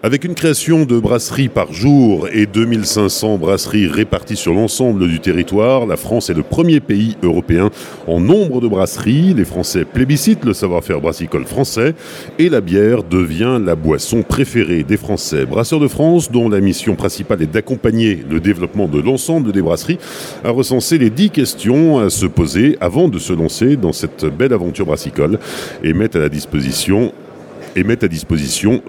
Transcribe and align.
Avec 0.00 0.24
une 0.24 0.36
création 0.36 0.84
de 0.84 0.96
brasseries 1.00 1.48
par 1.48 1.72
jour 1.72 2.28
et 2.32 2.46
2500 2.46 3.36
brasseries 3.36 3.88
réparties 3.88 4.36
sur 4.36 4.54
l'ensemble 4.54 5.08
du 5.08 5.18
territoire, 5.18 5.86
la 5.86 5.96
France 5.96 6.30
est 6.30 6.34
le 6.34 6.44
premier 6.44 6.78
pays 6.78 7.16
européen 7.24 7.70
en 8.06 8.20
nombre 8.20 8.60
de 8.60 8.68
brasseries. 8.68 9.34
Les 9.34 9.44
Français 9.44 9.84
plébiscitent 9.84 10.44
le 10.44 10.52
savoir-faire 10.52 11.00
brassicole 11.00 11.46
français 11.46 11.96
et 12.38 12.48
la 12.48 12.60
bière 12.60 13.02
devient 13.02 13.58
la 13.60 13.74
boisson 13.74 14.22
préférée 14.22 14.84
des 14.84 14.96
Français. 14.96 15.46
Brasseurs 15.46 15.80
de 15.80 15.88
France, 15.88 16.30
dont 16.30 16.48
la 16.48 16.60
mission 16.60 16.94
principale 16.94 17.42
est 17.42 17.52
d'accompagner 17.52 18.22
le 18.30 18.38
développement 18.38 18.86
de 18.86 19.00
l'ensemble 19.00 19.50
des 19.50 19.62
brasseries, 19.62 19.98
a 20.44 20.50
recensé 20.50 20.98
les 20.98 21.10
10 21.10 21.30
questions 21.30 21.98
à 21.98 22.08
se 22.08 22.26
poser 22.26 22.78
avant 22.80 23.08
de 23.08 23.18
se 23.18 23.32
lancer 23.32 23.74
dans 23.74 23.92
cette 23.92 24.26
belle 24.26 24.52
aventure 24.52 24.86
brassicole 24.86 25.40
et 25.82 25.92
met 25.92 26.14
à 26.16 26.20
la 26.20 26.28
disposition 26.28 27.12
et 27.74 27.82
met 27.82 28.02
à 28.04 28.08
disposition 28.08 28.80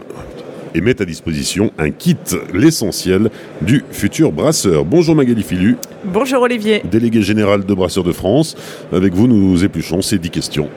et 0.76 0.82
met 0.82 1.02
à 1.02 1.06
disposition 1.06 1.72
un 1.78 1.92
kit, 1.92 2.18
l'essentiel 2.54 3.30
du 3.62 3.84
futur 3.92 4.32
brasseur. 4.32 4.86
Bonjour 4.86 5.16
Magali 5.16 5.44
Filu. 5.44 5.78
Bonjour 6.06 6.42
Olivier. 6.42 6.82
Délégué 6.90 7.22
général 7.22 7.66
de 7.66 7.74
Brasseurs 7.74 8.04
de 8.04 8.12
France. 8.12 8.56
Avec 8.92 9.14
vous, 9.14 9.28
nous 9.28 9.64
épluchons 9.64 10.02
ces 10.02 10.18
10 10.18 10.30
questions. 10.30 10.70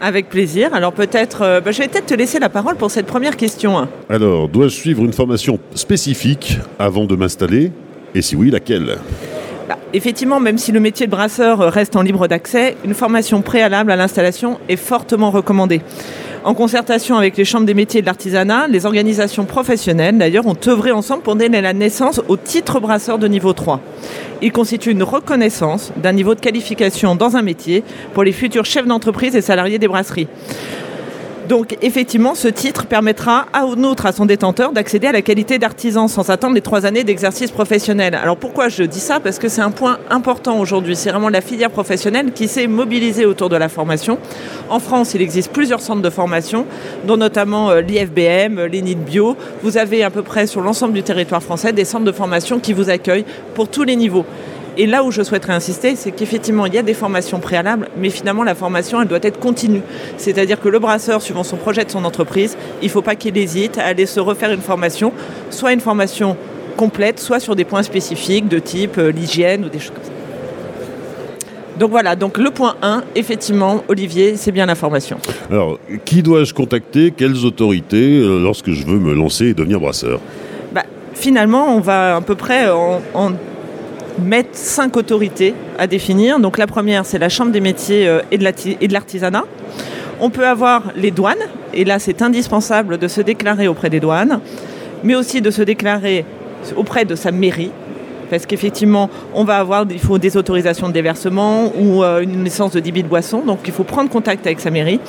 Avec 0.00 0.28
plaisir. 0.28 0.74
Alors 0.74 0.92
peut-être, 0.92 1.42
euh, 1.42 1.60
bah, 1.60 1.72
je 1.72 1.78
vais 1.78 1.88
peut-être 1.88 2.06
te 2.06 2.14
laisser 2.14 2.38
la 2.38 2.48
parole 2.48 2.76
pour 2.76 2.90
cette 2.90 3.06
première 3.06 3.36
question. 3.36 3.88
Alors, 4.08 4.48
dois-je 4.48 4.74
suivre 4.74 5.04
une 5.04 5.12
formation 5.12 5.58
spécifique 5.74 6.58
avant 6.78 7.04
de 7.04 7.16
m'installer? 7.16 7.72
Et 8.14 8.22
si 8.22 8.36
oui, 8.36 8.50
laquelle? 8.50 8.98
Bah, 9.68 9.78
Effectivement, 9.92 10.40
même 10.40 10.58
si 10.58 10.70
le 10.72 10.80
métier 10.80 11.06
de 11.06 11.10
brasseur 11.10 11.58
reste 11.72 11.96
en 11.96 12.02
libre 12.02 12.28
d'accès, 12.28 12.76
une 12.84 12.94
formation 12.94 13.42
préalable 13.42 13.90
à 13.90 13.96
l'installation 13.96 14.58
est 14.68 14.76
fortement 14.76 15.30
recommandée. 15.30 15.80
En 16.44 16.54
concertation 16.54 17.16
avec 17.16 17.36
les 17.36 17.44
chambres 17.44 17.66
des 17.66 17.74
métiers 17.74 18.00
de 18.00 18.06
l'artisanat, 18.06 18.68
les 18.68 18.86
organisations 18.86 19.44
professionnelles 19.44 20.16
d'ailleurs 20.16 20.46
ont 20.46 20.56
œuvré 20.68 20.92
ensemble 20.92 21.22
pour 21.22 21.34
donner 21.34 21.60
la 21.60 21.72
naissance 21.72 22.20
au 22.28 22.36
titre 22.36 22.78
brasseur 22.78 23.18
de 23.18 23.26
niveau 23.26 23.52
3. 23.52 23.80
Il 24.40 24.52
constitue 24.52 24.92
une 24.92 25.02
reconnaissance 25.02 25.92
d'un 25.96 26.12
niveau 26.12 26.36
de 26.36 26.40
qualification 26.40 27.16
dans 27.16 27.36
un 27.36 27.42
métier 27.42 27.82
pour 28.14 28.22
les 28.22 28.32
futurs 28.32 28.64
chefs 28.64 28.86
d'entreprise 28.86 29.34
et 29.34 29.40
salariés 29.40 29.80
des 29.80 29.88
brasseries. 29.88 30.28
Donc 31.48 31.78
effectivement, 31.80 32.34
ce 32.34 32.46
titre 32.46 32.84
permettra 32.84 33.46
à 33.54 33.62
un 33.62 33.82
autre, 33.82 34.04
à 34.04 34.12
son 34.12 34.26
détenteur, 34.26 34.72
d'accéder 34.72 35.06
à 35.06 35.12
la 35.12 35.22
qualité 35.22 35.58
d'artisan 35.58 36.06
sans 36.06 36.28
attendre 36.28 36.54
les 36.54 36.60
trois 36.60 36.84
années 36.84 37.04
d'exercice 37.04 37.50
professionnel. 37.50 38.14
Alors 38.14 38.36
pourquoi 38.36 38.68
je 38.68 38.82
dis 38.82 39.00
ça? 39.00 39.18
Parce 39.18 39.38
que 39.38 39.48
c'est 39.48 39.62
un 39.62 39.70
point 39.70 39.98
important 40.10 40.60
aujourd'hui. 40.60 40.94
C'est 40.94 41.08
vraiment 41.10 41.30
la 41.30 41.40
filière 41.40 41.70
professionnelle 41.70 42.32
qui 42.32 42.48
s'est 42.48 42.66
mobilisée 42.66 43.24
autour 43.24 43.48
de 43.48 43.56
la 43.56 43.70
formation. 43.70 44.18
En 44.68 44.78
France, 44.78 45.14
il 45.14 45.22
existe 45.22 45.50
plusieurs 45.50 45.80
centres 45.80 46.02
de 46.02 46.10
formation, 46.10 46.66
dont 47.06 47.16
notamment 47.16 47.70
euh, 47.70 47.80
l'IFBM, 47.80 48.66
l'ENIT 48.66 48.96
Bio. 48.96 49.34
Vous 49.62 49.78
avez 49.78 50.02
à 50.02 50.10
peu 50.10 50.22
près 50.22 50.46
sur 50.46 50.60
l'ensemble 50.60 50.92
du 50.92 51.02
territoire 51.02 51.42
français 51.42 51.72
des 51.72 51.86
centres 51.86 52.04
de 52.04 52.12
formation 52.12 52.60
qui 52.60 52.74
vous 52.74 52.90
accueillent 52.90 53.24
pour 53.54 53.68
tous 53.68 53.84
les 53.84 53.96
niveaux. 53.96 54.26
Et 54.80 54.86
là 54.86 55.02
où 55.02 55.10
je 55.10 55.22
souhaiterais 55.22 55.54
insister, 55.54 55.96
c'est 55.96 56.12
qu'effectivement, 56.12 56.64
il 56.66 56.72
y 56.72 56.78
a 56.78 56.82
des 56.82 56.94
formations 56.94 57.40
préalables, 57.40 57.88
mais 57.98 58.10
finalement, 58.10 58.44
la 58.44 58.54
formation, 58.54 59.02
elle 59.02 59.08
doit 59.08 59.18
être 59.22 59.40
continue. 59.40 59.82
C'est-à-dire 60.18 60.60
que 60.60 60.68
le 60.68 60.78
brasseur, 60.78 61.20
suivant 61.20 61.42
son 61.42 61.56
projet 61.56 61.84
de 61.84 61.90
son 61.90 62.04
entreprise, 62.04 62.56
il 62.80 62.84
ne 62.84 62.90
faut 62.90 63.02
pas 63.02 63.16
qu'il 63.16 63.36
hésite 63.36 63.76
à 63.76 63.86
aller 63.86 64.06
se 64.06 64.20
refaire 64.20 64.52
une 64.52 64.60
formation, 64.60 65.12
soit 65.50 65.72
une 65.72 65.80
formation 65.80 66.36
complète, 66.76 67.18
soit 67.18 67.40
sur 67.40 67.56
des 67.56 67.64
points 67.64 67.82
spécifiques 67.82 68.46
de 68.46 68.60
type 68.60 68.98
euh, 68.98 69.10
l'hygiène 69.10 69.64
ou 69.64 69.68
des 69.68 69.80
choses 69.80 69.90
comme 69.90 70.04
ça. 70.04 70.12
Donc 71.80 71.90
voilà, 71.90 72.14
donc 72.14 72.38
le 72.38 72.50
point 72.52 72.76
1, 72.80 73.02
effectivement, 73.16 73.82
Olivier, 73.88 74.36
c'est 74.36 74.52
bien 74.52 74.66
la 74.66 74.76
formation. 74.76 75.18
Alors, 75.50 75.80
qui 76.04 76.22
dois-je 76.22 76.54
contacter? 76.54 77.10
Quelles 77.10 77.44
autorités 77.44 78.20
euh, 78.20 78.40
lorsque 78.40 78.70
je 78.70 78.86
veux 78.86 79.00
me 79.00 79.12
lancer 79.12 79.46
et 79.46 79.54
devenir 79.54 79.80
brasseur? 79.80 80.20
Bah, 80.72 80.84
Finalement, 81.14 81.74
on 81.74 81.80
va 81.80 82.16
à 82.16 82.20
peu 82.20 82.36
près 82.36 82.70
en, 82.70 83.00
en 83.14 83.32
mettent 84.18 84.54
cinq 84.54 84.96
autorités 84.96 85.54
à 85.78 85.86
définir. 85.86 86.40
Donc 86.40 86.58
la 86.58 86.66
première, 86.66 87.06
c'est 87.06 87.18
la 87.18 87.28
Chambre 87.28 87.52
des 87.52 87.60
métiers 87.60 88.06
euh, 88.08 88.20
et 88.30 88.38
de 88.38 88.92
l'artisanat. 88.92 89.44
On 90.20 90.30
peut 90.30 90.46
avoir 90.46 90.92
les 90.96 91.10
douanes, 91.10 91.36
et 91.72 91.84
là 91.84 91.98
c'est 91.98 92.22
indispensable 92.22 92.98
de 92.98 93.06
se 93.06 93.20
déclarer 93.20 93.68
auprès 93.68 93.88
des 93.88 94.00
douanes, 94.00 94.40
mais 95.04 95.14
aussi 95.14 95.40
de 95.40 95.50
se 95.50 95.62
déclarer 95.62 96.24
auprès 96.76 97.04
de 97.04 97.14
sa 97.14 97.30
mairie, 97.30 97.70
parce 98.30 98.46
qu'effectivement, 98.46 99.10
on 99.34 99.44
va 99.44 99.58
avoir 99.58 99.86
il 99.90 99.98
faut 99.98 100.18
des 100.18 100.36
autorisations 100.36 100.88
de 100.88 100.92
déversement 100.92 101.72
ou 101.76 102.02
euh, 102.02 102.20
une 102.20 102.44
licence 102.44 102.72
de 102.72 102.80
débit 102.80 103.02
de 103.02 103.08
boisson, 103.08 103.40
donc 103.40 103.60
il 103.66 103.72
faut 103.72 103.84
prendre 103.84 104.10
contact 104.10 104.46
avec 104.46 104.60
sa 104.60 104.70
mairie, 104.70 105.00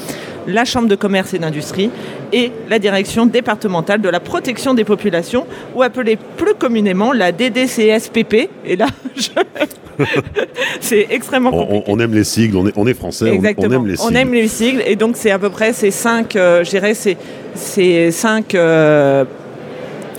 la 0.47 0.65
Chambre 0.65 0.87
de 0.87 0.95
commerce 0.95 1.33
et 1.33 1.39
d'industrie 1.39 1.89
et 2.31 2.51
la 2.69 2.79
direction 2.79 3.25
départementale 3.25 4.01
de 4.01 4.09
la 4.09 4.19
protection 4.19 4.73
des 4.73 4.83
populations, 4.83 5.45
ou 5.75 5.81
appelée 5.81 6.17
plus 6.37 6.53
communément 6.53 7.13
la 7.13 7.31
DDCSPP. 7.31 8.49
Et 8.65 8.75
là, 8.75 8.87
c'est 10.79 11.07
extrêmement 11.09 11.51
compliqué. 11.51 11.83
On, 11.87 11.99
aime 11.99 12.13
les 12.13 12.23
sigles, 12.23 12.57
on 12.57 12.67
est, 12.67 12.73
on 12.75 12.87
est 12.87 12.93
français, 12.93 13.33
Exactement. 13.33 13.67
on, 13.67 13.71
aime 13.71 13.87
les 13.87 13.95
sigles. 13.95 14.11
On 14.11 14.15
aime 14.15 14.33
les 14.33 14.47
sigles, 14.47 14.83
et 14.85 14.95
donc 14.95 15.17
c'est 15.17 15.31
à 15.31 15.39
peu 15.39 15.49
près 15.49 15.73
ces 15.73 15.91
cinq, 15.91 16.35
euh, 16.35 16.63
je 16.63 16.69
dirais, 16.69 16.93
ces, 16.93 18.11
cinq 18.11 18.55
euh, 18.55 19.25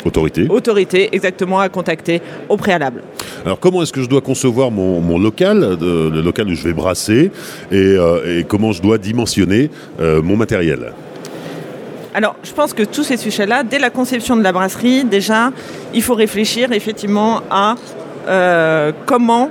Autorité. 0.05 0.47
Autorité, 0.49 1.09
exactement, 1.13 1.61
à 1.61 1.69
contacter 1.69 2.21
au 2.49 2.57
préalable. 2.57 3.03
Alors 3.45 3.59
comment 3.59 3.83
est-ce 3.83 3.93
que 3.93 4.03
je 4.03 4.09
dois 4.09 4.21
concevoir 4.21 4.71
mon, 4.71 5.19
local, 5.19 5.79
le 5.81 6.21
local 6.21 6.49
où 6.49 6.55
je 6.55 6.65
vais 6.65 6.73
brasser, 6.73 7.31
et, 7.71 7.77
euh, 7.77 8.43
comment 8.47 8.73
je 8.73 8.83
dois 8.83 8.99
dimensionner 8.99 9.71
euh, 10.01 10.23
mon 10.23 10.37
matériel? 10.37 10.93
Alors, 12.13 12.35
je 12.43 12.53
pense 12.53 12.75
que 12.75 12.83
tous 12.83 13.05
ces 13.05 13.17
sujets-là, 13.17 13.63
dès 13.63 13.79
la 13.79 13.91
conception 13.91 14.37
de 14.37 14.43
la 14.43 14.51
brasserie, 14.51 15.05
déjà, 15.05 15.53
il 15.95 16.03
faut 16.03 16.15
réfléchir 16.15 16.73
effectivement 16.73 17.43
à 17.51 17.77
euh, 18.27 18.91
comment 19.07 19.51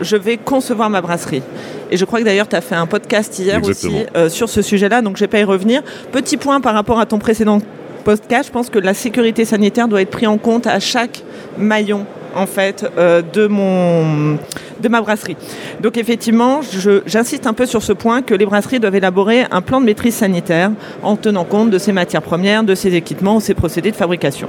je 0.00 0.16
vais 0.16 0.38
concevoir 0.38 0.88
ma 0.88 1.02
brasserie. 1.02 1.42
Et 1.90 1.96
je 1.96 2.04
crois 2.04 2.20
que 2.20 2.24
d'ailleurs, 2.24 2.48
tu 2.48 2.56
as 2.56 2.60
fait 2.60 2.74
un 2.74 2.86
podcast 2.86 3.38
hier 3.38 3.62
aussi 3.62 4.06
sur 4.28 4.48
ce 4.48 4.62
sujet-là, 4.62 5.02
donc 5.02 5.16
je 5.16 5.22
ne 5.22 5.26
vais 5.26 5.30
pas 5.30 5.40
y 5.40 5.44
revenir. 5.44 5.82
Petit 6.12 6.36
point 6.36 6.60
par 6.60 6.74
rapport 6.74 7.00
à 7.00 7.06
ton 7.06 7.18
précédent 7.18 7.60
podcast, 8.08 8.46
je 8.46 8.52
pense 8.52 8.70
que 8.70 8.78
la 8.78 8.94
sécurité 8.94 9.44
sanitaire 9.44 9.86
doit 9.86 10.00
être 10.00 10.10
prise 10.10 10.28
en 10.28 10.38
compte 10.38 10.66
à 10.66 10.80
chaque 10.80 11.22
maillon 11.58 12.06
en 12.34 12.46
fait 12.46 12.90
euh, 12.96 13.20
de 13.20 13.46
mon 13.46 14.38
de 14.80 14.88
ma 14.88 15.02
brasserie. 15.02 15.36
Donc 15.82 15.98
effectivement, 15.98 16.60
j'insiste 17.04 17.46
un 17.46 17.52
peu 17.52 17.66
sur 17.66 17.82
ce 17.82 17.92
point 17.92 18.22
que 18.22 18.32
les 18.32 18.46
brasseries 18.46 18.80
doivent 18.80 18.94
élaborer 18.94 19.44
un 19.50 19.60
plan 19.60 19.78
de 19.78 19.84
maîtrise 19.84 20.14
sanitaire 20.14 20.70
en 21.02 21.16
tenant 21.16 21.44
compte 21.44 21.68
de 21.68 21.76
ces 21.76 21.92
matières 21.92 22.22
premières, 22.22 22.64
de 22.64 22.74
ces 22.74 22.94
équipements 22.94 23.36
ou 23.36 23.40
ces 23.40 23.52
procédés 23.52 23.90
de 23.90 23.96
fabrication. 23.96 24.48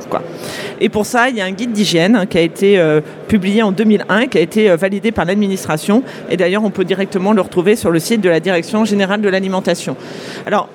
Et 0.79 0.87
pour 0.87 1.05
ça, 1.05 1.27
il 1.27 1.35
y 1.35 1.41
a 1.41 1.45
un 1.45 1.51
guide 1.51 1.73
d'hygiène 1.73 2.27
qui 2.29 2.37
a 2.37 2.41
été 2.41 2.79
euh, 2.79 3.01
publié 3.27 3.61
en 3.61 3.73
2001, 3.73 4.27
qui 4.27 4.37
a 4.37 4.41
été 4.41 4.69
euh, 4.69 4.77
validé 4.77 5.11
par 5.11 5.25
l'administration. 5.25 6.01
Et 6.29 6.37
d'ailleurs, 6.37 6.63
on 6.63 6.69
peut 6.69 6.85
directement 6.85 7.33
le 7.33 7.41
retrouver 7.41 7.75
sur 7.75 7.91
le 7.91 7.99
site 7.99 8.21
de 8.21 8.29
la 8.29 8.39
Direction 8.39 8.85
générale 8.85 9.19
de 9.19 9.27
l'alimentation. 9.27 9.97
Alors, 10.45 10.69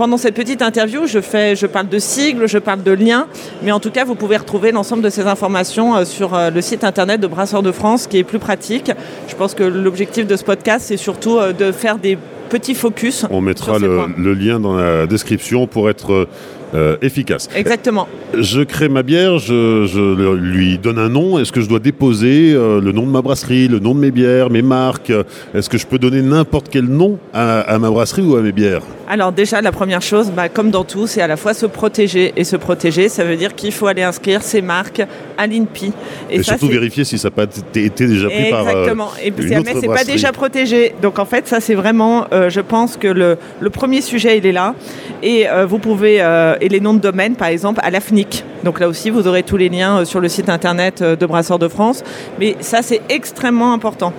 pendant 0.00 0.16
cette 0.16 0.34
petite 0.34 0.62
interview, 0.62 1.06
je, 1.06 1.20
fais, 1.20 1.54
je 1.54 1.66
parle 1.66 1.86
de 1.86 1.98
sigles, 1.98 2.48
je 2.48 2.56
parle 2.56 2.82
de 2.82 2.90
liens, 2.90 3.26
mais 3.62 3.70
en 3.70 3.80
tout 3.80 3.90
cas, 3.90 4.06
vous 4.06 4.14
pouvez 4.14 4.38
retrouver 4.38 4.72
l'ensemble 4.72 5.02
de 5.02 5.10
ces 5.10 5.26
informations 5.26 5.94
euh, 5.94 6.06
sur 6.06 6.32
euh, 6.32 6.48
le 6.48 6.62
site 6.62 6.84
internet 6.84 7.20
de 7.20 7.26
Brasseurs 7.26 7.62
de 7.62 7.70
France, 7.70 8.06
qui 8.06 8.16
est 8.16 8.24
plus 8.24 8.38
pratique. 8.38 8.90
Je 9.28 9.34
pense 9.34 9.52
que 9.52 9.62
l'objectif 9.62 10.26
de 10.26 10.36
ce 10.36 10.42
podcast, 10.42 10.86
c'est 10.88 10.96
surtout 10.96 11.36
euh, 11.36 11.52
de 11.52 11.70
faire 11.70 11.98
des 11.98 12.16
petits 12.48 12.74
focus. 12.74 13.26
On 13.30 13.42
mettra 13.42 13.78
le, 13.78 14.32
lien 14.32 14.58
dans 14.58 14.74
la 14.74 15.06
description 15.06 15.66
pour 15.66 15.90
être 15.90 16.26
euh, 16.74 16.96
efficace. 17.02 17.48
Exactement. 17.56 18.06
Je 18.38 18.62
crée 18.62 18.88
ma 18.88 19.02
bière, 19.02 19.38
je, 19.38 20.34
lui 20.34 20.78
donne 20.78 20.98
un 20.98 21.08
nom. 21.08 21.38
Est-ce 21.38 21.50
que 21.50 21.60
je 21.60 21.68
dois 21.68 21.80
déposer 21.80 22.52
euh, 22.52 22.80
le 22.80 22.92
nom 22.92 23.02
de 23.02 23.10
ma 23.10 23.22
brasserie, 23.22 23.66
le 23.66 23.80
nom 23.80 23.92
de 23.92 23.98
mes 23.98 24.12
bières, 24.12 24.50
mes 24.50 24.62
marques? 24.62 25.12
Est-ce 25.52 25.68
que 25.68 25.78
je 25.78 25.86
peux 25.86 25.98
donner 25.98 26.22
n'importe 26.22 26.68
quel 26.70 26.84
nom 26.84 27.18
à, 27.34 27.76
ma 27.78 27.90
brasserie 27.90 28.22
ou 28.22 28.36
à 28.36 28.40
mes 28.40 28.52
bières? 28.52 28.82
Alors 29.08 29.32
déjà, 29.32 29.60
la 29.60 29.72
première 29.72 30.02
chose, 30.02 30.30
bah, 30.30 30.48
comme 30.48 30.70
dans 30.70 30.84
tout, 30.84 31.08
c'est 31.08 31.20
à 31.20 31.26
la 31.26 31.36
fois 31.36 31.54
se 31.54 31.66
protéger. 31.66 32.32
Et 32.36 32.44
se 32.44 32.54
protéger, 32.54 33.08
ça 33.08 33.24
veut 33.24 33.36
dire 33.36 33.56
qu'il 33.56 33.72
faut 33.72 33.88
aller 33.88 34.04
inscrire 34.04 34.42
ses 34.42 34.62
marques 34.62 35.02
à 35.36 35.46
l'INPI. 35.48 35.92
Et, 36.30 36.42
surtout 36.44 36.68
vérifier 36.68 37.02
si 37.02 37.18
ça 37.18 37.28
n'a 37.28 37.32
pas 37.32 37.44
été 37.74 38.06
déjà 38.06 38.28
pris 38.28 38.50
par 38.50 38.68
euh, 38.68 38.70
Exactement. 38.70 39.10
et 39.20 39.32
jamais 39.48 39.74
c'est 39.80 39.88
pas 39.88 40.04
déjà 40.04 40.30
protégé. 40.30 40.94
Donc 41.02 41.18
en 41.18 41.24
fait, 41.24 41.48
ça 41.48 41.60
c'est 41.60 41.74
vraiment, 41.74 42.26
je 42.30 42.60
pense 42.60 42.96
que 42.96 43.08
le, 43.08 43.36
le, 43.58 43.70
premier 43.70 44.00
sujet, 44.02 44.38
il 44.38 44.46
est 44.46 44.52
là. 44.52 44.76
Et 45.22 45.46
vous 45.66 45.78
pouvez 45.78 46.20
et 46.60 46.68
les 46.68 46.80
noms 46.80 46.94
de 46.94 47.00
domaine, 47.00 47.36
par 47.36 47.48
exemple, 47.48 47.80
à 47.82 47.90
l'AFNIC. 47.90 48.44
Donc 48.64 48.80
là 48.80 48.88
aussi, 48.88 49.10
vous 49.10 49.26
aurez 49.26 49.42
tous 49.42 49.56
les 49.56 49.68
liens 49.68 49.98
euh, 49.98 50.04
sur 50.04 50.20
le 50.20 50.28
site 50.28 50.48
internet 50.48 51.02
euh, 51.02 51.16
de 51.16 51.26
Brasseurs 51.26 51.58
de 51.58 51.68
France. 51.68 52.02
Mais 52.38 52.56
ça, 52.60 52.82
c'est 52.82 53.00
extrêmement 53.08 53.72
important. 53.72 54.12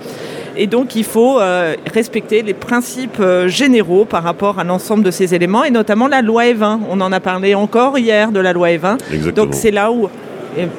Et 0.56 0.66
donc, 0.66 0.96
il 0.96 1.04
faut 1.04 1.40
euh, 1.40 1.74
respecter 1.92 2.42
les 2.42 2.52
principes 2.52 3.22
généraux 3.46 4.04
par 4.04 4.22
rapport 4.22 4.58
à 4.58 4.64
l'ensemble 4.64 5.02
de 5.02 5.10
ces 5.10 5.34
éléments, 5.34 5.64
et 5.64 5.70
notamment 5.70 6.08
la 6.08 6.20
loi 6.20 6.44
E20. 6.44 6.80
On 6.90 7.00
en 7.00 7.10
a 7.10 7.20
parlé 7.20 7.54
encore 7.54 7.98
hier 7.98 8.32
de 8.32 8.40
la 8.40 8.52
loi 8.52 8.68
E20. 8.68 9.32
Donc, 9.32 9.54
c'est 9.54 9.70
là 9.70 9.90
où, 9.90 10.10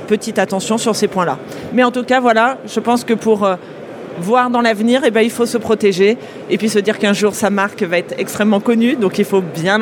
petite 0.08 0.38
attention 0.38 0.78
sur 0.78 0.96
ces 0.96 1.08
points-là. 1.08 1.40
Mais 1.74 1.84
en 1.84 1.90
tout 1.90 2.04
cas, 2.04 2.20
voilà, 2.20 2.60
je 2.68 2.80
pense 2.80 3.04
que 3.04 3.16
pour 3.16 3.48
voir 4.20 4.50
dans 4.50 4.62
l'avenir, 4.62 5.02
eh 5.06 5.12
ben, 5.12 5.22
il 5.22 5.30
faut 5.30 5.46
se 5.46 5.58
protéger 5.58 6.18
et 6.50 6.58
puis 6.58 6.70
se 6.70 6.80
dire 6.80 7.00
qu'un 7.00 7.14
jour 7.14 7.34
sa 7.34 7.50
marque 7.50 7.84
va 7.84 7.98
être 7.98 8.16
extrêmement 8.18 8.60
connue, 8.60 8.96
donc 8.96 9.18
il 9.20 9.26
faut 9.26 9.42
bien, 9.42 9.80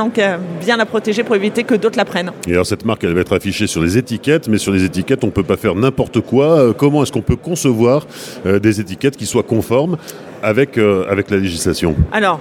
bien 0.59 0.77
la 0.77 0.85
protéger 0.85 1.23
pour 1.23 1.35
éviter 1.35 1.63
que 1.63 1.75
d'autres 1.75 1.97
la 1.97 2.05
prennent. 2.05 2.31
Et 2.47 2.53
alors 2.53 2.65
cette 2.65 2.85
marque, 2.85 3.03
elle 3.03 3.13
va 3.13 3.21
être 3.21 3.35
affichée 3.35 3.67
sur 3.67 3.81
les 3.81 3.97
étiquettes, 3.97 4.47
mais 4.47 4.57
sur 4.57 4.71
les 4.71 4.83
étiquettes, 4.83 5.23
on 5.23 5.27
ne 5.27 5.31
peut 5.31 5.43
pas 5.43 5.57
faire 5.57 5.75
n'importe 5.75 6.21
quoi. 6.21 6.59
Euh, 6.59 6.73
comment 6.73 7.03
est-ce 7.03 7.11
qu'on 7.11 7.21
peut 7.21 7.35
concevoir 7.35 8.05
euh, 8.45 8.59
des 8.59 8.79
étiquettes 8.79 9.17
qui 9.17 9.25
soient 9.25 9.43
conformes 9.43 9.97
avec, 10.43 10.77
euh, 10.77 11.05
avec 11.09 11.29
la 11.29 11.37
législation? 11.37 11.95
Alors, 12.11 12.39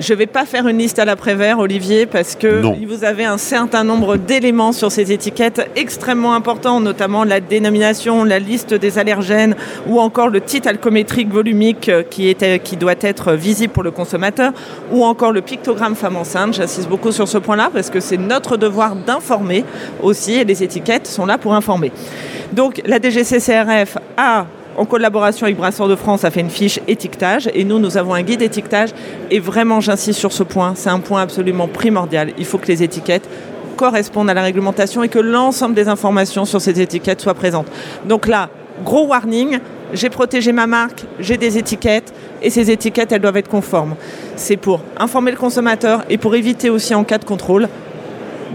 je 0.00 0.12
ne 0.12 0.18
vais 0.18 0.26
pas 0.26 0.46
faire 0.46 0.66
une 0.66 0.78
liste 0.78 0.98
à 0.98 1.04
l'après-vert, 1.04 1.58
Olivier, 1.58 2.06
parce 2.06 2.34
que 2.34 2.62
vous 2.86 3.04
avez 3.04 3.24
un 3.24 3.38
certain 3.38 3.84
nombre 3.84 4.16
d'éléments 4.16 4.72
sur 4.72 4.90
ces 4.90 5.12
étiquettes 5.12 5.70
extrêmement 5.76 6.34
importants, 6.34 6.80
notamment 6.80 7.24
la 7.24 7.40
dénomination, 7.40 8.24
la 8.24 8.38
liste 8.38 8.74
des 8.74 8.98
allergènes 8.98 9.54
ou 9.86 10.00
encore 10.00 10.28
le 10.28 10.40
titre 10.40 10.68
alcométrique 10.68 11.30
volumique 11.30 11.88
euh, 11.88 12.02
qui, 12.02 12.34
qui 12.64 12.76
doit 12.76 12.94
être 13.00 13.32
visible 13.32 13.72
pour 13.72 13.82
le 13.82 13.90
consommateur 13.90 14.52
ou 14.90 15.04
encore 15.04 15.32
le 15.32 15.42
pictogramme 15.42 15.94
femme 15.94 16.16
enceinte. 16.16 16.54
J'insiste 16.54 16.88
beaucoup 16.88 17.12
sur 17.12 17.28
ce 17.28 17.38
point-là 17.38 17.70
parce 17.72 17.90
que 17.90 18.00
c'est 18.00 18.16
notre 18.16 18.56
devoir 18.56 18.96
d'informer 18.96 19.64
aussi 20.02 20.34
et 20.34 20.44
les 20.44 20.62
étiquettes 20.62 21.06
sont 21.06 21.26
là 21.26 21.38
pour 21.38 21.54
informer. 21.54 21.92
Donc 22.52 22.80
la 22.86 22.98
DGCCRF 22.98 23.98
a 24.16 24.46
en 24.80 24.86
collaboration 24.86 25.44
avec 25.44 25.58
Brasseur 25.58 25.88
de 25.88 25.94
France, 25.94 26.24
a 26.24 26.30
fait 26.30 26.40
une 26.40 26.48
fiche 26.48 26.80
étiquetage 26.88 27.50
et 27.52 27.64
nous, 27.64 27.78
nous 27.78 27.98
avons 27.98 28.14
un 28.14 28.22
guide 28.22 28.40
étiquetage. 28.40 28.88
Et 29.30 29.38
vraiment, 29.38 29.82
j'insiste 29.82 30.18
sur 30.18 30.32
ce 30.32 30.42
point, 30.42 30.72
c'est 30.74 30.88
un 30.88 31.00
point 31.00 31.20
absolument 31.20 31.68
primordial. 31.68 32.32
Il 32.38 32.46
faut 32.46 32.56
que 32.56 32.66
les 32.66 32.82
étiquettes 32.82 33.28
correspondent 33.76 34.30
à 34.30 34.34
la 34.34 34.40
réglementation 34.40 35.02
et 35.02 35.10
que 35.10 35.18
l'ensemble 35.18 35.74
des 35.74 35.88
informations 35.88 36.46
sur 36.46 36.62
ces 36.62 36.80
étiquettes 36.80 37.20
soient 37.20 37.34
présentes. 37.34 37.66
Donc 38.06 38.26
là, 38.26 38.48
gros 38.82 39.06
warning, 39.06 39.58
j'ai 39.92 40.08
protégé 40.08 40.50
ma 40.50 40.66
marque, 40.66 41.04
j'ai 41.18 41.36
des 41.36 41.58
étiquettes 41.58 42.14
et 42.40 42.48
ces 42.48 42.70
étiquettes, 42.70 43.12
elles 43.12 43.20
doivent 43.20 43.36
être 43.36 43.50
conformes. 43.50 43.96
C'est 44.36 44.56
pour 44.56 44.80
informer 44.98 45.32
le 45.32 45.36
consommateur 45.36 46.04
et 46.08 46.16
pour 46.16 46.34
éviter 46.34 46.70
aussi 46.70 46.94
en 46.94 47.04
cas 47.04 47.18
de 47.18 47.26
contrôle 47.26 47.68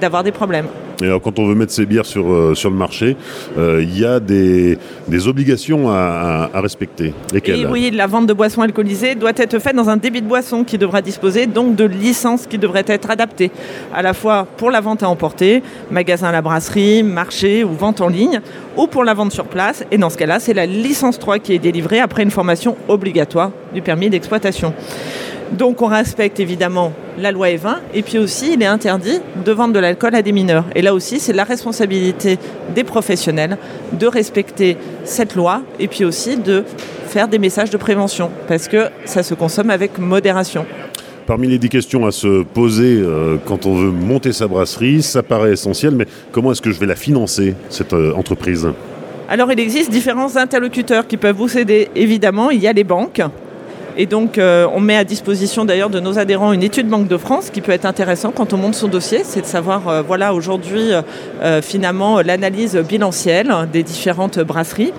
d'avoir 0.02 0.24
des 0.24 0.32
problèmes. 0.32 0.66
Et 1.02 1.06
alors, 1.06 1.22
quand 1.22 1.40
on 1.40 1.48
veut 1.48 1.56
mettre 1.56 1.72
ses 1.72 1.86
bières 1.86 2.06
sur, 2.06 2.32
euh, 2.32 2.56
sur 2.56 2.70
le 2.70 2.76
marché, 2.76 3.18
euh, 3.58 3.82
il 3.84 3.98
y 3.98 4.06
a 4.06 4.20
des, 4.20 4.78
des 5.08 5.28
obligations 5.28 5.90
à, 5.90 6.50
respecter. 6.56 7.14
Lesquelles 7.34 7.68
Oui, 7.70 7.92
la 7.92 8.08
vente 8.08 8.28
de 8.28 8.34
boissons 8.34 8.62
alcoolisées 8.62 9.16
doit 9.16 9.34
être 9.36 9.60
faite 9.60 9.76
dans 9.76 9.90
un 9.90 9.98
débit 9.98 10.22
de 10.22 10.28
boisson 10.28 10.64
qui 10.64 10.78
devra 10.78 11.02
disposer 11.02 11.48
donc 11.48 11.76
de 11.76 11.84
licences 11.84 12.48
qui 12.48 12.58
devraient 12.58 12.86
être 12.88 13.10
adaptées, 13.10 13.52
à 13.94 14.02
la 14.02 14.14
fois 14.14 14.48
pour 14.58 14.72
la 14.72 14.82
vente 14.82 15.04
à 15.04 15.10
emporter, 15.10 15.62
magasin 15.92 16.30
à 16.30 16.32
la 16.32 16.42
brasserie, 16.42 17.04
marché 17.04 17.64
ou 17.64 17.74
vente 17.74 18.02
en 18.02 18.08
ligne, 18.08 18.42
ou 18.78 18.88
pour 18.88 19.04
la 19.04 19.14
vente 19.14 19.32
sur 19.32 19.46
place. 19.46 19.84
Et 19.92 19.98
dans 19.98 20.10
ce 20.10 20.18
cas-là, 20.18 20.40
c'est 20.40 20.54
la 20.54 20.66
licence 20.66 21.20
3 21.20 21.40
qui 21.40 21.54
est 21.54 21.60
délivrée 21.60 22.00
après 22.00 22.24
une 22.24 22.32
formation 22.32 22.78
obligatoire 22.88 23.52
du 23.74 23.82
permis 23.82 24.10
d'exploitation. 24.10 24.74
Donc 25.52 25.82
on 25.82 25.88
respecte 25.88 26.40
évidemment 26.40 26.92
la 27.20 27.32
loi 27.32 27.48
E20 27.50 27.76
et 27.94 28.02
puis 28.02 28.18
aussi 28.18 28.54
il 28.54 28.62
est 28.62 28.68
interdit 28.68 29.20
de 29.46 29.52
vendre 29.52 29.74
de 29.74 29.80
l'alcool 29.80 30.16
à 30.16 30.22
des 30.22 30.32
mineurs. 30.32 30.66
Et 30.76 30.82
là 30.82 30.94
aussi 30.94 31.20
c'est 31.20 31.34
la 31.34 31.44
responsabilité 31.44 32.38
des 32.74 32.84
professionnels 32.84 33.58
de 33.94 34.08
respecter 34.08 34.78
cette 35.04 35.36
loi 35.36 35.62
et 35.80 35.88
puis 35.88 36.04
aussi 36.04 36.38
de 36.38 36.64
faire 37.08 37.28
des 37.28 37.40
messages 37.40 37.70
de 37.70 37.78
prévention 37.78 38.32
parce 38.48 38.68
que 38.68 38.88
ça 39.06 39.24
se 39.24 39.34
consomme 39.34 39.70
avec 39.70 39.98
modération. 40.00 40.66
Parmi 41.28 41.48
les 41.48 41.58
dix 41.58 41.70
questions 41.70 42.06
à 42.06 42.12
se 42.12 42.44
poser 42.44 43.00
euh, 43.00 43.38
quand 43.46 43.66
on 43.66 43.74
veut 43.74 43.92
monter 43.92 44.32
sa 44.32 44.48
brasserie, 44.48 45.02
ça 45.02 45.24
paraît 45.24 45.54
essentiel, 45.54 45.96
mais 45.96 46.06
comment 46.32 46.52
est-ce 46.52 46.62
que 46.62 46.72
je 46.72 46.80
vais 46.80 46.86
la 46.86 46.96
financer, 46.96 47.56
cette 47.70 47.94
euh, 47.94 48.14
entreprise? 48.14 48.68
Alors 49.28 49.52
il 49.52 49.60
existe 49.60 49.90
différents 49.90 50.36
interlocuteurs 50.38 51.08
qui 51.08 51.18
peuvent 51.18 51.36
vous 51.36 51.58
aider. 51.58 51.90
Évidemment, 51.96 52.52
il 52.52 52.62
y 52.62 52.68
a 52.68 52.74
les 52.74 52.84
banques 52.84 53.22
et 53.98 54.08
donc, 54.08 54.38
euh, 54.38 54.68
on 54.74 54.82
met 54.82 54.98
à 54.98 55.06
disposition 55.06 55.64
d'ailleurs 55.64 55.90
de 55.90 56.02
nos 56.02 56.20
adhérents 56.20 56.52
une 56.52 56.64
étude 56.64 56.88
Banque 56.88 57.08
de 57.08 57.18
France 57.18 57.50
qui 57.50 57.62
peut 57.62 57.72
être 57.72 57.86
intéressant 57.86 58.32
quand 58.32 58.52
on 58.52 58.58
monte 58.58 58.76
son 58.76 58.90
dossier. 58.90 59.22
C'est 59.24 59.42
de 59.42 59.46
savoir, 59.46 59.88
euh, 59.88 60.02
voilà, 60.02 60.34
aujourd'hui, 60.34 60.92
euh, 61.42 61.62
finalement, 61.62 62.22
l'analyse 62.22 62.76
bilancielle 62.76 63.54
des 63.72 63.84
différentes 63.84 64.40
brasseries. 64.40 64.92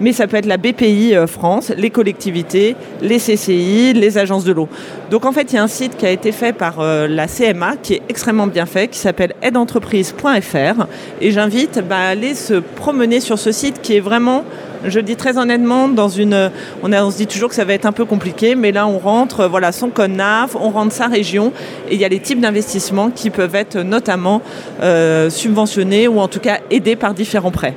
Mais 0.00 0.12
ça 0.12 0.28
peut 0.28 0.36
être 0.36 0.46
la 0.46 0.56
BPI 0.56 1.14
France, 1.26 1.72
les 1.76 1.90
collectivités, 1.90 2.76
les 3.02 3.18
CCI, 3.18 3.92
les 3.92 4.18
agences 4.18 4.44
de 4.44 4.52
l'eau. 4.52 4.68
Donc, 5.14 5.26
en 5.26 5.30
fait, 5.30 5.52
il 5.52 5.54
y 5.54 5.58
a 5.58 5.62
un 5.62 5.68
site 5.68 5.96
qui 5.96 6.06
a 6.06 6.10
été 6.10 6.32
fait 6.32 6.52
par 6.52 6.82
la 6.82 7.28
CMA 7.28 7.76
qui 7.76 7.94
est 7.94 8.02
extrêmement 8.08 8.48
bien 8.48 8.66
fait, 8.66 8.88
qui 8.88 8.98
s'appelle 8.98 9.32
aideentreprise.fr. 9.42 10.86
Et 11.20 11.30
j'invite 11.30 11.78
bah, 11.88 11.98
à 11.98 12.08
aller 12.08 12.34
se 12.34 12.54
promener 12.54 13.20
sur 13.20 13.38
ce 13.38 13.52
site 13.52 13.80
qui 13.80 13.94
est 13.94 14.00
vraiment 14.00 14.42
je 14.84 14.98
dis 14.98 15.14
très 15.14 15.38
honnêtement, 15.38 15.86
dans 15.86 16.08
une, 16.08 16.50
on, 16.82 17.10
se 17.12 17.16
dit 17.16 17.28
toujours 17.28 17.48
que 17.48 17.54
ça 17.54 17.64
va 17.64 17.74
être 17.74 17.86
un 17.86 17.92
peu 17.92 18.04
compliqué, 18.04 18.56
mais 18.56 18.72
là 18.72 18.88
on 18.88 18.98
rentre, 18.98 19.46
voilà, 19.46 19.70
son 19.70 19.88
code 19.88 20.10
NAF, 20.10 20.56
on 20.56 20.70
rentre 20.70 20.92
sa 20.92 21.06
région, 21.06 21.52
et 21.88 21.94
il 21.94 22.00
y 22.00 22.04
a 22.04 22.08
les 22.08 22.18
types 22.18 22.40
d'investissements 22.40 23.10
qui 23.10 23.30
peuvent 23.30 23.54
être 23.54 23.78
notamment 23.78 24.42
euh, 24.82 25.30
subventionnés 25.30 26.08
ou 26.08 26.18
en 26.18 26.28
tout 26.28 26.40
cas 26.40 26.58
aidés 26.70 26.96
par 26.96 27.14
différents 27.14 27.52
prêts. 27.52 27.74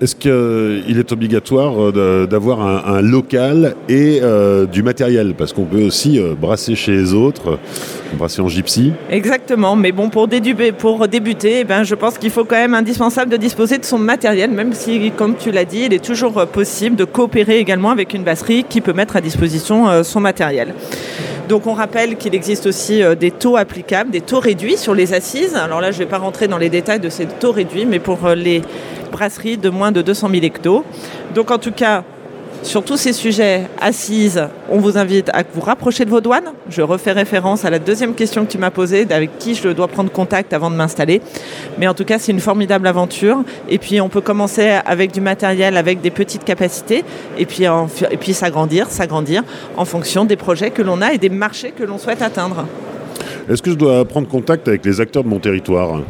Est-ce 0.00 0.14
qu'il 0.14 0.96
est 0.96 1.12
obligatoire 1.12 1.74
euh, 1.80 2.26
d'avoir 2.26 2.60
un, 2.60 3.02
local 3.02 3.74
et 3.88 4.20
euh, 4.22 4.64
du 4.64 4.84
matériel? 4.84 5.34
Parce 5.36 5.52
qu'on 5.52 5.64
peut 5.64 5.82
aussi 5.82 6.20
euh, 6.20 6.34
brasser 6.40 6.76
chez 6.76 6.92
les 6.92 7.14
autres, 7.14 7.58
brasser 8.14 8.40
en 8.40 8.48
gypsy. 8.48 8.92
Exactement, 9.10 9.74
mais 9.74 9.90
bon, 9.90 10.08
pour, 10.08 10.28
débuter, 10.28 10.70
pour 10.70 11.08
débuter 11.08 11.60
eh 11.60 11.64
ben, 11.64 11.82
je 11.82 11.96
pense 11.96 12.16
qu'il 12.16 12.30
faut 12.30 12.44
quand 12.44 12.56
même 12.56 12.74
indispensable 12.74 13.32
de 13.32 13.36
disposer 13.36 13.78
de 13.78 13.84
son 13.84 13.98
matériel, 13.98 14.52
même 14.52 14.72
si, 14.72 15.10
comme 15.10 15.34
tu 15.34 15.50
l'as 15.50 15.64
dit, 15.64 15.84
il 15.86 15.92
est 15.92 16.04
toujours 16.04 16.46
possible 16.46 16.94
de 16.94 17.04
coopérer 17.04 17.58
également 17.58 17.90
avec 17.90 18.14
une 18.14 18.22
brasserie 18.22 18.64
qui 18.68 18.80
peut 18.80 18.92
mettre 18.92 19.16
à 19.16 19.20
disposition 19.20 20.04
son 20.04 20.20
matériel. 20.20 20.74
Donc 21.48 21.66
on 21.66 21.72
rappelle 21.72 22.16
qu'il 22.16 22.34
existe 22.34 22.66
aussi 22.66 23.02
des 23.18 23.30
taux 23.30 23.56
applicables, 23.56 24.10
des 24.10 24.20
taux 24.20 24.40
réduits 24.40 24.76
sur 24.76 24.94
les 24.94 25.14
assises. 25.14 25.54
Alors 25.54 25.80
là, 25.80 25.90
je 25.90 25.98
ne 25.98 26.04
vais 26.04 26.10
pas 26.10 26.18
rentrer 26.18 26.46
dans 26.46 26.58
les 26.58 26.68
détails 26.68 27.00
de 27.00 27.08
ces 27.08 27.26
taux 27.26 27.52
réduits, 27.52 27.86
mais 27.86 27.98
pour 27.98 28.28
les 28.28 28.62
brasserie 29.10 29.56
de 29.56 29.70
moins 29.70 29.90
de 29.90 30.02
200 30.02 30.28
000 30.30 30.44
hectos. 30.44 30.84
Donc 31.34 31.50
en 31.50 31.58
tout 31.58 31.72
cas, 31.72 32.04
sur 32.62 32.84
tous 32.84 32.96
ces 32.96 33.12
sujets 33.12 33.62
assises, 33.80 34.42
on 34.70 34.78
vous 34.78 34.98
invite 34.98 35.30
à 35.32 35.42
vous 35.54 35.60
rapprocher 35.60 36.04
de 36.04 36.10
vos 36.10 36.20
douanes. 36.20 36.52
Je 36.68 36.82
refais 36.82 37.12
référence 37.12 37.64
à 37.64 37.70
la 37.70 37.78
deuxième 37.78 38.14
question 38.14 38.44
que 38.44 38.50
tu 38.50 38.58
m'as 38.58 38.70
posée, 38.70 39.06
avec 39.10 39.38
qui 39.38 39.54
je 39.54 39.68
dois 39.68 39.88
prendre 39.88 40.10
contact 40.10 40.52
avant 40.52 40.70
de 40.70 40.76
m'installer. 40.76 41.22
Mais 41.78 41.86
en 41.86 41.94
tout 41.94 42.04
cas, 42.04 42.18
c'est 42.18 42.32
une 42.32 42.40
formidable 42.40 42.86
aventure. 42.86 43.42
Et 43.68 43.78
puis, 43.78 44.00
on 44.00 44.08
peut 44.08 44.20
commencer 44.20 44.76
avec 44.84 45.12
du 45.12 45.20
matériel, 45.20 45.76
avec 45.76 46.00
des 46.00 46.10
petites 46.10 46.44
capacités, 46.44 47.04
et 47.38 47.46
puis, 47.46 47.64
et 47.64 48.16
puis 48.16 48.34
s'agrandir, 48.34 48.90
s'agrandir 48.90 49.44
en 49.76 49.84
fonction 49.84 50.24
des 50.24 50.36
projets 50.36 50.70
que 50.70 50.82
l'on 50.82 51.00
a 51.00 51.12
et 51.12 51.18
des 51.18 51.30
marchés 51.30 51.72
que 51.72 51.84
l'on 51.84 51.98
souhaite 51.98 52.22
atteindre. 52.22 52.66
Est-ce 53.48 53.62
que 53.62 53.70
je 53.70 53.76
dois 53.76 54.04
prendre 54.04 54.28
contact 54.28 54.68
avec 54.68 54.84
les 54.84 55.00
acteurs 55.00 55.24
de 55.24 55.28
mon 55.28 55.38
territoire? 55.38 56.02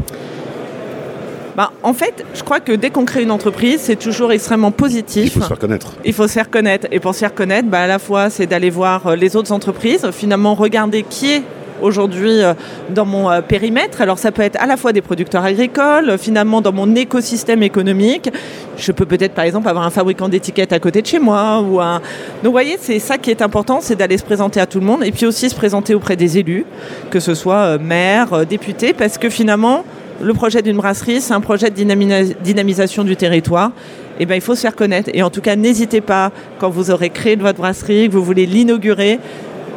Bah, 1.59 1.73
en 1.83 1.93
fait, 1.93 2.25
je 2.35 2.45
crois 2.45 2.61
que 2.61 2.71
dès 2.71 2.91
qu'on 2.91 3.05
crée 3.05 3.25
une 3.25 3.33
entreprise, 3.33 3.81
c'est 3.81 3.99
toujours 3.99 4.31
extrêmement 4.31 4.71
positif. 4.71 5.25
Il 5.25 5.31
faut 5.33 5.41
se 5.41 5.49
faire 5.49 5.59
connaître. 5.59 5.93
Il 6.05 6.13
faut 6.13 6.29
se 6.29 6.33
faire 6.33 6.51
connaître. 6.51 6.87
Et 6.93 7.01
pour 7.01 7.13
se 7.15 7.19
faire 7.19 7.35
connaître, 7.35 7.67
bah, 7.69 7.81
à 7.81 7.89
la 7.89 7.99
fois, 7.99 8.31
c'est 8.31 8.47
d'aller 8.47 8.71
voir 8.71 9.09
euh, 9.09 9.17
les 9.17 9.35
autres 9.35 9.51
entreprises, 9.51 10.09
finalement 10.13 10.55
regarder 10.55 11.03
qui 11.03 11.33
est 11.33 11.43
aujourd'hui 11.83 12.45
euh, 12.45 12.55
dans 12.91 13.05
mon 13.05 13.29
euh, 13.29 13.41
périmètre. 13.41 14.01
Alors 14.01 14.21
ça 14.21 14.31
peut 14.31 14.43
être 14.43 14.55
à 14.63 14.67
la 14.67 14.77
fois 14.77 14.93
des 14.93 15.01
producteurs 15.01 15.43
agricoles, 15.43 16.17
finalement 16.17 16.61
dans 16.61 16.71
mon 16.71 16.95
écosystème 16.95 17.65
économique. 17.65 18.31
Je 18.77 18.93
peux 18.93 19.05
peut-être 19.05 19.35
par 19.35 19.45
exemple 19.45 19.69
avoir 19.69 19.85
un 19.85 19.91
fabricant 19.91 20.29
d'étiquettes 20.29 20.73
à 20.73 20.79
côté 20.79 21.03
de 21.03 21.09
chez 21.09 21.19
moi. 21.19 21.61
Ou 21.61 21.81
un... 21.81 21.95
Donc 21.95 22.45
vous 22.45 22.53
voyez, 22.53 22.79
c'est 22.81 23.01
ça 23.01 23.19
qui 23.19 23.33
est 23.33 23.43
important, 23.43 23.81
c'est 23.81 23.97
d'aller 23.97 24.19
se 24.19 24.25
présenter 24.25 24.61
à 24.61 24.67
tout 24.67 24.79
le 24.79 24.87
monde 24.87 25.03
et 25.03 25.11
puis 25.11 25.27
aussi 25.27 25.51
se 25.51 25.57
présenter 25.57 25.97
auprès 25.97 26.15
des 26.15 26.39
élus, 26.39 26.67
que 27.11 27.19
ce 27.19 27.35
soit 27.35 27.79
maire, 27.79 28.47
député, 28.47 28.93
parce 28.93 29.19
que 29.19 29.29
finalement, 29.29 29.83
le 30.21 30.35
projet 30.35 30.63
d'une 30.63 30.77
brasserie, 30.77 31.21
c'est 31.21 31.33
un 31.33 31.41
projet 31.41 31.71
de 31.71 32.35
dynamisation 32.43 33.05
du 33.05 33.17
territoire. 33.17 33.71
Et 34.19 34.25
eh 34.25 34.27
ben, 34.27 34.35
il 34.35 34.41
faut 34.41 34.57
se 34.57 34.63
faire 34.63 34.75
connaître. 34.75 35.11
Et 35.15 35.23
en 35.23 35.31
tout 35.31 35.41
cas, 35.41 35.55
n'hésitez 35.55 36.01
pas, 36.01 36.33
quand 36.59 36.71
vous 36.71 36.91
aurez 36.91 37.11
créé 37.11 37.37
votre 37.37 37.59
brasserie, 37.59 38.09
que 38.09 38.15
vous 38.15 38.25
voulez 38.25 38.47
l'inaugurer, 38.47 39.13
et 39.13 39.19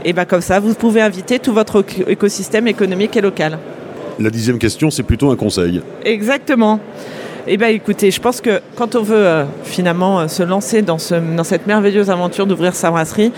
eh 0.05 0.13
ben, 0.13 0.25
comme 0.25 0.41
ça, 0.41 0.59
vous 0.59 0.73
pouvez 0.73 1.01
inviter 1.01 1.37
tout 1.37 1.53
votre 1.53 1.85
écosystème 2.07 2.67
économique 2.67 3.15
et 3.15 3.21
local. 3.21 3.59
La 4.19 4.31
dixième 4.31 4.57
question, 4.57 4.89
c'est 4.89 5.03
plutôt 5.03 5.29
un 5.29 5.35
conseil. 5.35 5.81
Exactement. 6.03 6.79
Eh 7.47 7.57
bien, 7.57 7.67
écoutez, 7.67 8.09
je 8.09 8.19
pense 8.19 8.41
que 8.41 8.61
quand 8.75 8.95
on 8.95 9.03
veut 9.03 9.15
euh, 9.15 9.45
finalement 9.63 10.21
euh, 10.21 10.27
se 10.27 10.41
lancer 10.41 10.81
dans, 10.81 10.97
ce, 10.97 11.15
dans 11.15 11.43
cette 11.43 11.67
merveilleuse 11.67 12.09
aventure 12.09 12.47
d'ouvrir 12.47 12.73
sa 12.73 12.89
brasserie, 12.89 13.31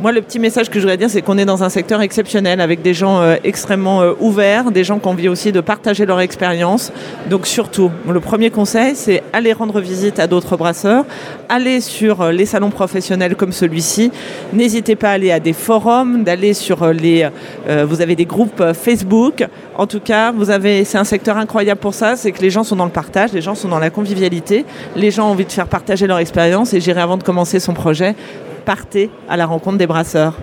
Moi, 0.00 0.12
le 0.12 0.22
petit 0.22 0.38
message 0.38 0.70
que 0.70 0.76
je 0.76 0.80
voudrais 0.80 0.96
dire, 0.96 1.10
c'est 1.10 1.20
qu'on 1.20 1.36
est 1.36 1.44
dans 1.44 1.62
un 1.62 1.68
secteur 1.68 2.00
exceptionnel 2.00 2.62
avec 2.62 2.80
des 2.80 2.94
gens 2.94 3.20
euh, 3.20 3.36
extrêmement 3.44 4.00
euh, 4.00 4.14
ouverts, 4.18 4.70
des 4.70 4.82
gens 4.82 4.98
qui 4.98 5.06
ont 5.06 5.10
envie 5.10 5.28
aussi 5.28 5.52
de 5.52 5.60
partager 5.60 6.06
leur 6.06 6.20
expérience. 6.20 6.90
Donc 7.28 7.46
surtout, 7.46 7.90
le 8.08 8.18
premier 8.18 8.48
conseil, 8.48 8.96
c'est 8.96 9.22
aller 9.34 9.52
rendre 9.52 9.78
visite 9.78 10.18
à 10.18 10.26
d'autres 10.26 10.56
brasseurs, 10.56 11.04
aller 11.50 11.82
sur 11.82 12.22
euh, 12.22 12.32
les 12.32 12.46
salons 12.46 12.70
professionnels 12.70 13.36
comme 13.36 13.52
celui-ci. 13.52 14.10
N'hésitez 14.54 14.96
pas 14.96 15.10
à 15.10 15.12
aller 15.12 15.32
à 15.32 15.38
des 15.38 15.52
forums, 15.52 16.24
d'aller 16.24 16.54
sur 16.54 16.86
les. 16.94 17.28
vous 17.68 18.00
avez 18.00 18.16
des 18.16 18.24
groupes 18.24 18.72
Facebook. 18.72 19.46
En 19.76 19.86
tout 19.86 20.00
cas, 20.00 20.32
vous 20.32 20.48
avez. 20.48 20.84
C'est 20.84 20.96
un 20.96 21.04
secteur 21.04 21.36
incroyable 21.36 21.80
pour 21.80 21.92
ça, 21.92 22.16
c'est 22.16 22.32
que 22.32 22.40
les 22.40 22.50
gens 22.50 22.64
sont 22.64 22.76
dans 22.76 22.86
le 22.86 22.90
partage, 22.90 23.34
les 23.34 23.42
gens 23.42 23.54
sont 23.54 23.68
dans 23.68 23.78
la 23.78 23.90
convivialité, 23.90 24.64
les 24.96 25.10
gens 25.10 25.28
ont 25.28 25.32
envie 25.32 25.44
de 25.44 25.52
faire 25.52 25.66
partager 25.66 26.06
leur 26.06 26.18
expérience. 26.18 26.72
Et 26.72 26.80
j'irai 26.80 27.02
avant 27.02 27.18
de 27.18 27.22
commencer 27.22 27.60
son 27.60 27.74
projet 27.74 28.14
partez 28.60 29.10
à 29.28 29.36
la 29.36 29.46
rencontre 29.46 29.78
des 29.78 29.86
brasseurs. 29.86 30.34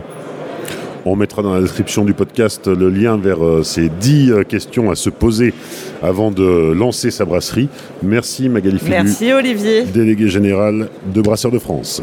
On 1.06 1.16
mettra 1.16 1.42
dans 1.42 1.54
la 1.54 1.62
description 1.62 2.04
du 2.04 2.14
podcast 2.14 2.68
le 2.68 2.90
lien 2.90 3.18
vers 3.18 3.42
euh, 3.42 3.64
ces 3.64 3.88
10 3.88 4.32
euh, 4.32 4.44
questions 4.44 4.92
à 4.92 4.96
se 4.96 5.10
poser 5.10 5.54
avant 6.04 6.32
de 6.32 6.74
lancer 6.74 7.12
sa 7.12 7.24
brasserie. 7.24 7.70
Merci 8.04 8.50
Magali 8.50 8.78
Filu. 8.78 8.92
Merci 8.92 9.32
Olivier. 9.32 9.84
Délégué 9.84 10.28
général 10.28 10.90
de 11.06 11.22
Brasseurs 11.22 11.52
de 11.52 11.60
France. 11.60 12.02